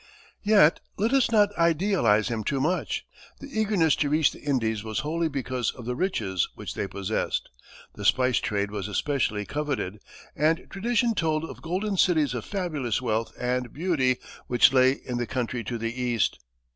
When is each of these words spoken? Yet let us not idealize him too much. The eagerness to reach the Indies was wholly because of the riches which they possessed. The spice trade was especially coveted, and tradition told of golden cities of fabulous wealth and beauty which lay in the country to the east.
Yet 0.41 0.79
let 0.97 1.13
us 1.13 1.29
not 1.31 1.55
idealize 1.59 2.29
him 2.29 2.43
too 2.43 2.59
much. 2.59 3.05
The 3.39 3.45
eagerness 3.51 3.95
to 3.97 4.09
reach 4.09 4.31
the 4.31 4.39
Indies 4.41 4.83
was 4.83 5.01
wholly 5.01 5.27
because 5.27 5.69
of 5.69 5.85
the 5.85 5.95
riches 5.95 6.49
which 6.55 6.73
they 6.73 6.87
possessed. 6.87 7.49
The 7.93 8.03
spice 8.03 8.39
trade 8.39 8.71
was 8.71 8.87
especially 8.87 9.45
coveted, 9.45 10.01
and 10.35 10.65
tradition 10.71 11.13
told 11.13 11.43
of 11.45 11.61
golden 11.61 11.97
cities 11.97 12.33
of 12.33 12.45
fabulous 12.45 12.99
wealth 12.99 13.31
and 13.39 13.71
beauty 13.71 14.17
which 14.47 14.73
lay 14.73 14.93
in 14.93 15.19
the 15.19 15.27
country 15.27 15.63
to 15.65 15.77
the 15.77 15.93
east. 15.93 16.39